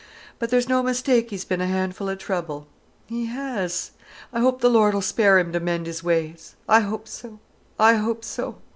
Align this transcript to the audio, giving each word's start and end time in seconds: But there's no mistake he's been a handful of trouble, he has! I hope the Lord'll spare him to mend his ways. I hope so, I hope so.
But 0.39 0.49
there's 0.49 0.67
no 0.67 0.81
mistake 0.81 1.29
he's 1.29 1.45
been 1.45 1.61
a 1.61 1.67
handful 1.67 2.09
of 2.09 2.17
trouble, 2.17 2.65
he 3.05 3.27
has! 3.27 3.91
I 4.33 4.39
hope 4.39 4.59
the 4.59 4.67
Lord'll 4.67 5.01
spare 5.03 5.37
him 5.37 5.53
to 5.53 5.59
mend 5.59 5.85
his 5.85 6.03
ways. 6.03 6.55
I 6.67 6.79
hope 6.79 7.07
so, 7.07 7.37
I 7.77 7.93
hope 7.97 8.25
so. 8.25 8.57